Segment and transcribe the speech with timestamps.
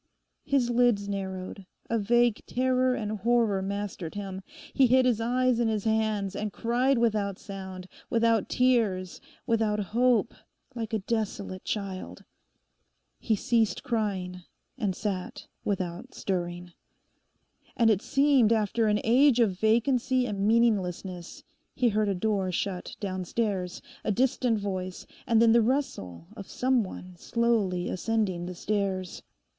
[0.45, 4.41] His lids narrowed; a vague terror and horror mastered him.
[4.73, 10.33] He hid his eyes in his hands and cried without sound, without tears, without hope,
[10.73, 12.23] like a desolate child.
[13.19, 14.41] He ceased crying;
[14.75, 16.73] and sat without stirring.
[17.77, 21.43] And it seemed after an age of vacancy and meaninglessness
[21.75, 26.83] he heard a door shut downstairs, a distant voice, and then the rustle of some
[26.83, 29.21] one slowly ascending the stairs.